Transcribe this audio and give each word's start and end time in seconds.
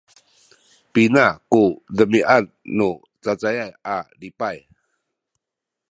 pina 0.93 1.25
ku 1.51 1.61
demiad 1.97 2.45
nu 2.77 2.87
cacayay 3.23 3.71
a 3.93 3.97
lipay? 4.19 4.57